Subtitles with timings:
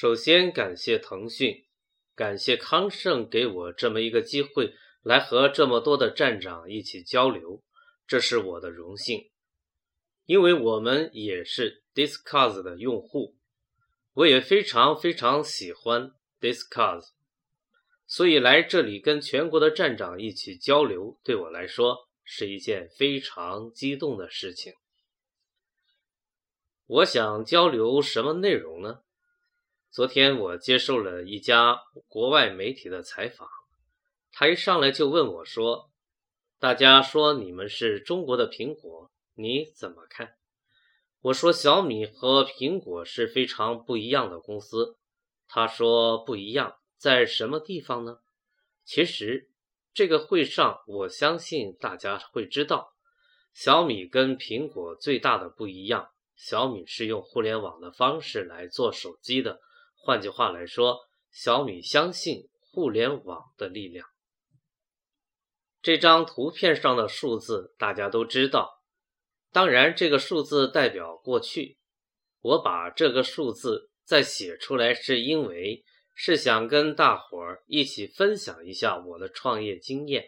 [0.00, 1.64] 首先感谢腾讯，
[2.14, 7.64] 感谢康盛给我这么一个机会，来和这么多的站长一起交流，
[8.06, 9.28] 这是我的荣幸。
[10.24, 13.34] 因为我们也是 Discuss 的用户，
[14.12, 17.08] 我也非常非常喜欢 Discuss，
[18.06, 24.74] 所以来这里跟全国的站长一起交流，对我来说是一件非常激动的事情。
[26.86, 29.00] 我想交流什么内容呢？
[29.90, 33.48] 昨天我接受了一家国外媒体的采访，
[34.30, 35.90] 他一上来就问我说
[36.60, 40.34] ：“大家说你们是中国的苹果，你怎么看？”
[41.22, 44.96] 我说：“小米和苹果是非常不一样的公司。”
[45.48, 48.18] 他说：“不一样在什么地方呢？”
[48.84, 49.50] 其实
[49.94, 52.92] 这个会上，我相信大家会知道，
[53.54, 56.10] 小米跟苹果最大的不一样。
[56.36, 59.60] 小米是用互联网的方式来做手机的，
[59.98, 60.98] 换句话来说，
[61.30, 64.06] 小米相信互联网的力量。
[65.82, 68.82] 这张图片上的数字大家都知道，
[69.52, 71.78] 当然这个数字代表过去。
[72.40, 80.24] 我把这个数字再写出来，是因为是想跟大伙儿一起分享一下我的创业经验，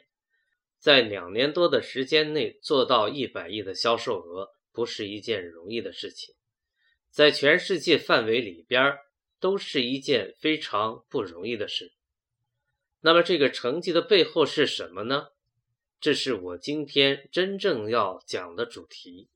[0.78, 4.48] 在两年多的时间内做到一百亿的销售额。
[4.72, 6.32] 不是一件容易的事情，
[7.10, 9.00] 在全世界范围里边儿
[9.40, 11.92] 都是一件非常不容易的事。
[13.00, 15.28] 那么这个成绩的背后是什么呢？
[16.00, 19.28] 这是我今天真正要讲的主题。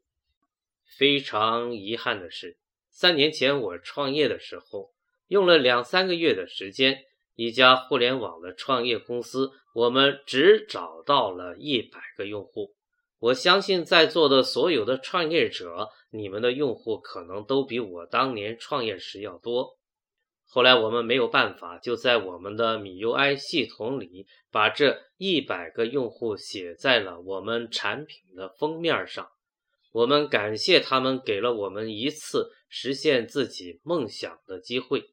[0.84, 4.92] 非常遗憾的是，三年前我创业的时候，
[5.28, 12.74] 用了两三个月的时间，一家互联网的创业公司，我们只找到了一百个用户。
[13.18, 19.78] 我相信在座的所有的创业者，你们的用户可能都比我当年创业时要多。
[20.55, 29.28] 后来我们没有办法，就在我们的米 UI 系统里把这一百个用户写在了我们产品的封面上。
[29.90, 35.11] 我们感谢他们给了我们一次实现自己梦想的机会。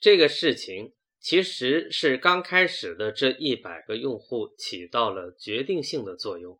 [0.00, 6.58] 这个事情其实是刚开始的这一百个用户起到了决定性的作用。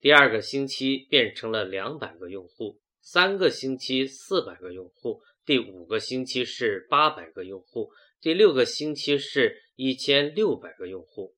[0.00, 7.90] 第二个星期变成了两百个用户，三个星期四百个用户，第五个星期是八百个用户，
[8.20, 11.34] 第六个星期是一千六百个用户。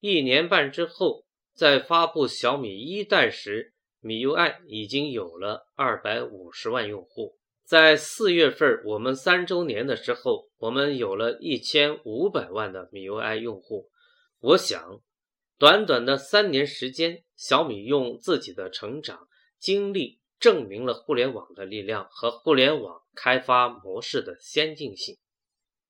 [0.00, 7.38] 一年半之后，在发布小米一代时，米 UI 已经有了二百五十万用户。
[7.64, 13.90] 在四月份我们三周年的时候，我们有了一千五百万的米 UI 用户。
[14.40, 15.02] 我想。
[15.58, 19.28] 短短的三年时间，小米用自己的成长
[19.58, 25.18] 经历证明了互联网的力量和互联网开发模式的先进性。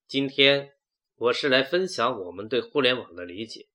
[0.09, 0.72] 今天
[1.15, 3.69] 我是来分享我们对互联网的理解，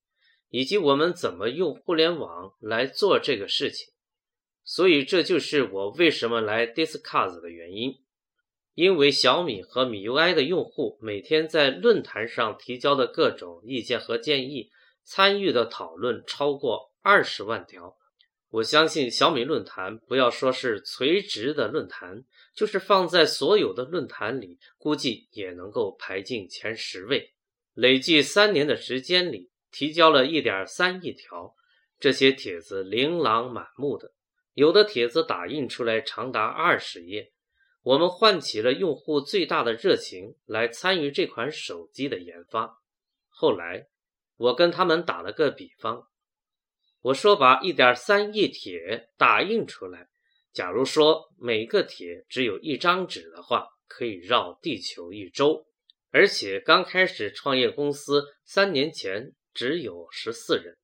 [0.49, 3.93] 以及我们怎么用互联网来做这个事情。
[4.65, 7.95] 所以这就是我为什么来 Discuss 的原因。
[8.73, 14.69] 因为小米和米 UI 的用户每天在论坛上提交的各种意见和建议。
[15.07, 17.95] 参与的讨论超过二十万条，
[18.55, 22.23] 我相信小米论坛不要说是垂直的论坛，
[22.55, 27.33] 就是放在所有的论坛里，估计也能够排进前十位。
[27.73, 31.53] 累计三年的时间里，提交了一点三亿条，
[31.99, 34.13] 这些帖子琳琅满目的，
[34.53, 37.33] 有的帖子打印出来长达二十页。
[37.83, 42.77] 我们唤起了用户最大的热情来参与这款手机的研发，
[43.27, 43.87] 后来。
[44.37, 46.09] 我跟他们打了个比方，
[47.05, 50.07] 我说把一点三亿帖打印出来，
[50.51, 55.67] 假如说每个帖只有一张纸的话，可以绕地球一周。
[56.09, 60.77] 而且刚开始创业公司三年前只有十四人，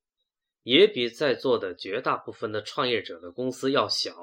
[0.62, 4.14] 也比在座的绝大部分的创业者的公司要小。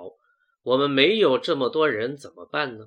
[0.63, 2.85] 我们没有这么多人怎么办呢？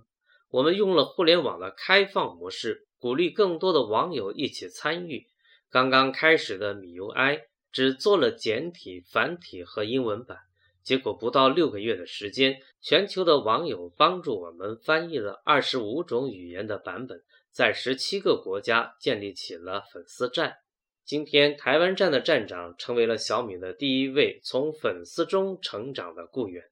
[0.48, 5.26] 我们用了互联网的开放模式，鼓励更多的网友一起参与。
[5.68, 7.42] 刚刚开始的米 UI
[7.72, 10.38] 只做了简体、繁体和英文版，
[10.82, 20.58] 结果不到六个月的时间，全球的网友帮助我们翻译了二十五种语言的版本，在十七个国家建立起了粉丝站。
[21.04, 26.62] 今天，台湾站的站长成为了小米的第一位从粉丝中成长的雇员，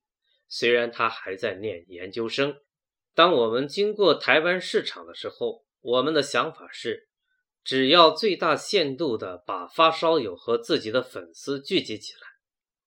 [0.48, 2.56] 虽然他还在念研究生。
[3.14, 7.09] 当我们经过台湾市场的时候，我们的想法是。
[7.62, 12.20] 只要最大限度地把发烧友和自己的粉丝聚集起来，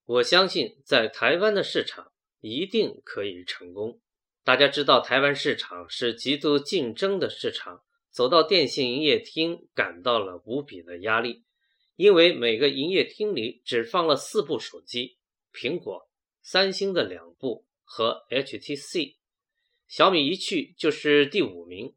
[0.04, 4.00] 我相信在台湾的市场一定可以成功。
[4.42, 11.44] 大家知道，台湾市场是极度竞争的市场，走到电信营业厅，感到了无比的压力，
[11.96, 15.18] 因为每个营业厅里只放了四部手机，
[15.52, 16.10] 苹果、
[16.42, 19.16] 三星的两部和 HTC，
[19.86, 21.94] 小米一去就是第五名。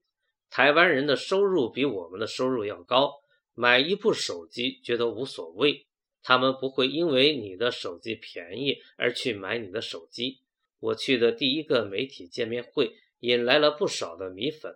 [0.58, 3.14] 台湾人的收入比我们的收入要高，
[3.54, 5.86] 买一部手机觉得无所谓，
[6.24, 10.42] 他们不会因为你的手机便宜而去买你的手机。
[10.80, 14.76] 我去的第一个媒体见面会引来了不少的米粉，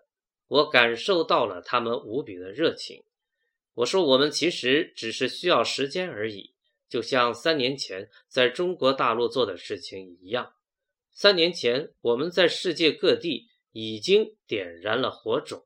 [0.49, 3.03] 我感受到了他们无比的热情。
[3.73, 6.53] 我说：“我们其实只是需要时间而已，
[6.87, 10.53] 就像三年前在中国大陆做的事情一样。
[11.11, 15.65] 三年前我们在世界各地已经点燃了火种，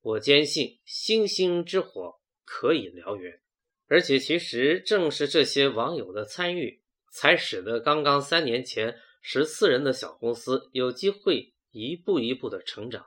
[0.00, 3.40] 我坚信星星之火可以燎原。
[3.86, 8.98] 而且，其实正是这些网友的参与，才使得刚刚三年前。”
[9.28, 13.06] 十四人的小公司有机会一步一步的成长。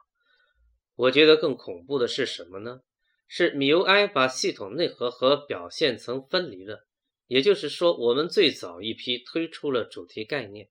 [0.96, 2.82] 我觉得更恐怖的是什么呢？
[3.26, 6.86] 是 MIUI 把系统内核和表现层分离了。
[7.28, 10.68] 也就是说，我们最早一批推出了主题概念，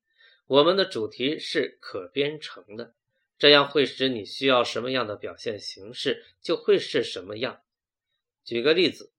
[0.49, 2.95] 我们的主题是可编程的，
[3.39, 7.61] 这样会使你需要什么样的表现形式就会是什么样。
[8.45, 9.13] 举个例子，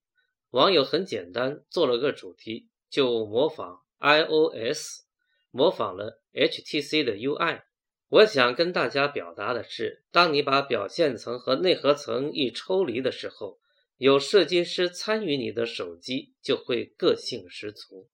[0.49, 5.07] 网友很简单做了个主题，就模仿 iOS。
[5.51, 7.63] 模仿了 HTC 的 UI，
[8.09, 13.59] 我想跟大家表达的是，当你把表现层和内核层一抽离的时候，
[13.97, 18.11] 有设计师参与你的手机就会个性十足。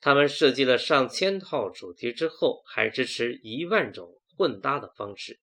[0.00, 5.40] 他们设计了上千套主题之后，还支持一万种混搭的方式。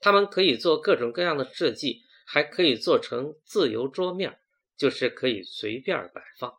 [0.00, 4.38] 他们可以做各种各样的设计，还可以做成自由桌面，
[4.76, 6.54] 就是可以随便摆放。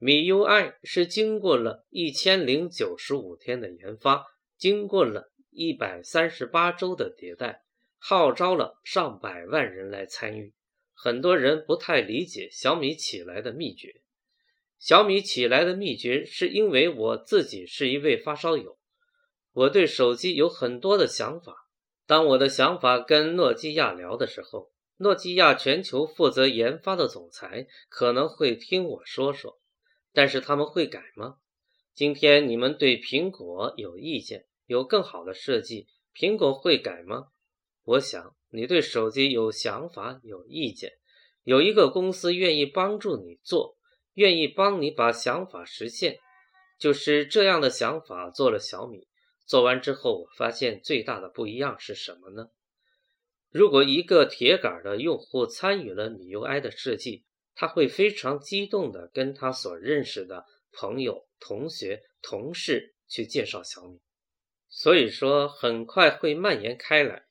[0.00, 4.26] MIUI 是经过了一千零九十五天的研发，
[4.58, 7.62] 经过了一百三十八周的迭代，
[7.98, 10.52] 号召了上百万人来参与。
[10.92, 14.02] 很多人不太理解小米起来的秘诀。
[14.78, 18.78] 小米起来的秘诀是因为我自己是一位发烧友，
[19.54, 21.54] 我对手机有很多的想法。
[22.06, 29.60] 当我的想法跟诺基亚聊的时候，诺基亚全球负责研发的总裁可能会听我说说。
[30.12, 31.36] 但是他们会改吗？
[31.94, 37.28] 今天你们对苹果有意见，有更好的设计，苹果会改吗？
[37.84, 40.92] 我想你对手机有想法、有意见，
[41.44, 43.76] 有一个公司愿意帮助你做，
[44.14, 46.18] 愿意帮你把想法实现，
[46.78, 49.06] 就是这样的想法做了小米。
[49.46, 52.50] 做完之后，我发现最大的不一样是什么呢？
[53.50, 57.24] 如果一个铁杆的用户参与了米 UI 的设计。
[57.56, 64.00] 他会非常激动地跟他所认识的朋友、同学、同事去介绍小米，
[64.68, 67.26] 所以说很快会蔓延开来。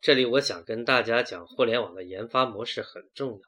[0.00, 3.40] 这里我想跟大家讲，互联网的研发模式很重要，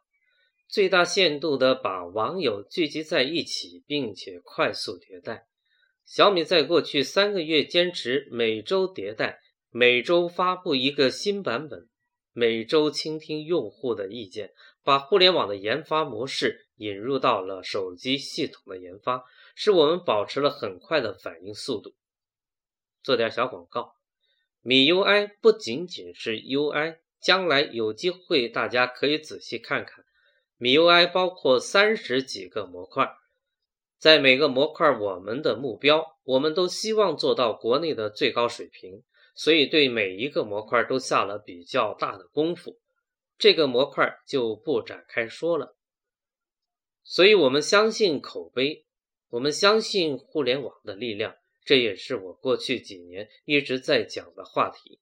[0.68, 5.48] 最大限度地把网友聚集在一起，并且快速迭代。
[6.04, 9.40] 小米在过去三个月坚持每周迭代，
[9.70, 11.88] 每周发布一个新版本，
[12.32, 14.52] 每周倾听用户的意见。
[14.82, 19.24] 把互联网的研发模式引入到了手机系统的研发，
[19.54, 21.94] 使我们保持了很快的反应速度。
[23.02, 23.94] 做点小广告，
[24.60, 30.04] 米 UI 不仅仅是 UI，将来有机会大家可以仔细看看。
[30.58, 33.10] 米 UI 包括三十几个模块，
[34.04, 39.02] 在每个模块，我们的目标，我们都希望做到国内的最高水平，
[39.34, 42.78] 所以对每一个模块都下了比较大的功夫。
[43.38, 45.78] 这个模块就不展开说了，
[47.02, 48.84] 所以我们相信口碑，
[49.30, 55.00] 我们相信互联网的力量，这也是我过去几年一直在讲的话题。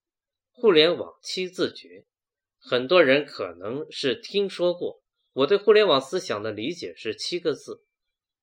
[0.53, 2.05] 互联网七字诀，
[2.61, 5.03] 很多人可能是听说过。
[5.33, 7.83] 我对互联网思想的理解是七个字：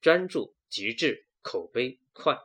[0.01, 2.37] 专注、极致、口碑、快。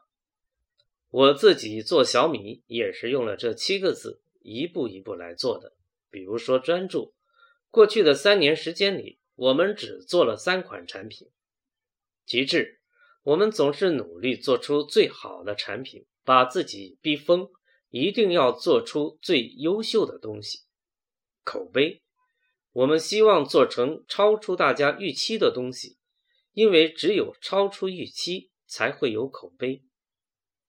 [1.10, 5.76] 我自己做小米也是用了这七个字，一步一步来做的。
[6.10, 7.14] 比如说专注。
[7.70, 11.28] 过去的三年时间里，我们只做了三款产品。
[12.24, 12.80] 极致，
[13.24, 17.50] 我们总是努力做出最好的产品，把自己逼疯，
[17.90, 20.60] 一定要做出最优秀的东西。
[21.42, 22.02] 口碑，
[22.72, 25.98] 我们希望做成超出大家预期的东西，
[26.54, 29.82] 因为只有超出预期，才会有口碑。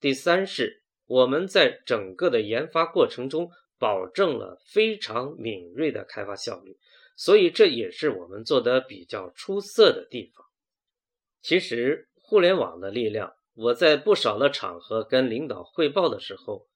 [0.02, 3.50] 第三是，我们在整个的研发过程中，
[3.80, 6.78] 保证了非常敏锐的开发效率。
[7.16, 10.46] 所以这也是我们做的比较出色的地方。
[11.42, 16.68] 其实互联网的力量，我在不少的场合跟领导汇报的时候，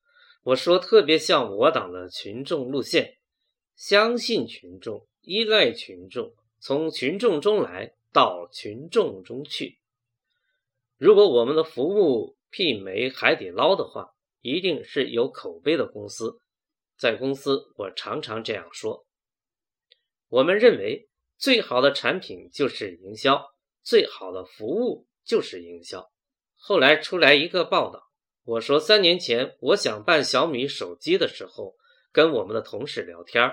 [0.43, 3.17] 我说特别像我党的群众路线，
[3.75, 9.79] 相信群众，依赖群众，从群众中来到群众中去。
[10.97, 14.11] 如果我们的服务媲美海底捞的话，
[14.41, 16.39] 一定是有口碑的公司。
[16.97, 19.05] 在公司，我常常这样说：
[20.27, 23.45] 我们认为最好的产品就是营销，
[23.81, 26.11] 最好的服务就是营销。
[26.55, 28.03] 后来出来一个报道。
[28.43, 31.75] 我说，三年前我想办小米手机的时候，
[32.11, 33.49] 跟我们的同事聊天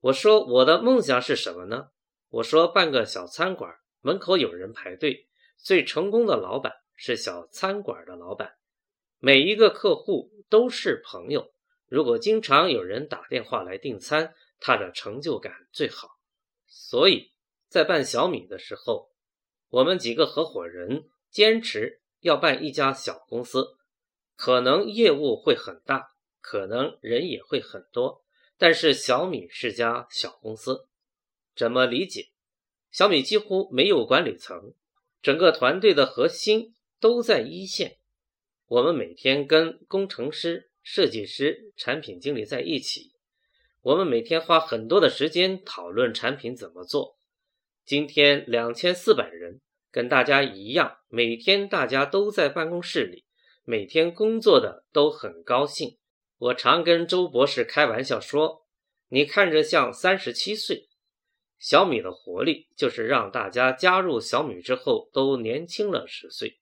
[0.00, 1.88] 我说我的梦想是什么呢？
[2.30, 5.28] 我说办个小餐馆，门口有人排队。
[5.56, 8.58] 最成功的老板是小餐馆的老板，
[9.18, 11.52] 每一个客户都是朋友。
[11.86, 16.20] 如果经常有人打电话来订餐，他的成就感最好。
[16.66, 17.32] 所以
[17.68, 19.10] 在办小米的时候，
[19.70, 23.76] 我们几个合伙人坚持要办一家小公司。
[24.36, 28.22] 可能业务会很大，可能人也会很多，
[28.56, 30.86] 但是小米是家小公司，
[31.58, 32.28] 怎么理解？
[32.92, 34.74] 小米几乎没有管理层，
[35.20, 37.98] 整个团队的核心都在一线。
[38.68, 43.10] 我们每天跟工程师、设计师、产品经理在一起，
[43.82, 47.18] 我们每天花很多的时间讨论产品怎么做。
[47.84, 49.60] 今天两千四百人，
[49.90, 53.24] 跟大家一样，每天大家都在办公室里。
[53.64, 55.98] 每天工作的都很高兴，
[56.38, 58.64] 我常跟周博士开玩笑说
[59.10, 60.84] ：“你看着像三十七岁。”
[61.58, 66.60] 小米的活力就是让大家加入小米之后都年轻了十岁，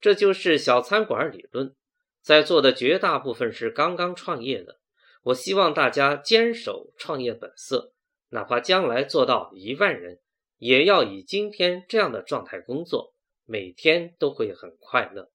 [0.00, 1.74] 这就是小餐馆理论。
[2.20, 4.78] 在座的绝大部分是刚刚创业的，
[5.22, 7.94] 我希望大家坚守创业本色，
[8.28, 10.20] 哪怕将来做到一万人，
[10.58, 15.32] 也要以今天这样的状态工作，每天都会很快乐。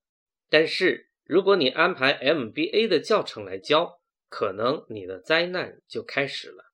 [0.50, 4.00] 但是，如果你安排 MBA 的教程来教，
[4.30, 6.67] 可能你的灾难就开始了。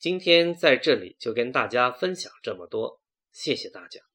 [0.00, 3.02] 今天在这里就跟大家分享这么多，
[3.32, 4.09] 谢谢大家。